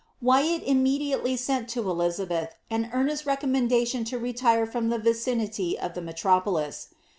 * 0.11 0.23
Wjrat 0.23 0.63
immediately 0.63 1.37
sent 1.37 1.69
to 1.69 1.87
Elizabeth 1.87 2.55
an 2.71 2.89
earnest 2.91 3.27
recommendation 3.27 4.03
to 4.05 4.17
retire 4.17 4.65
from 4.65 4.89
the 4.89 4.97
vicinity 4.97 5.77
of 5.77 5.93
the 5.93 6.01
metropolis. 6.01 6.87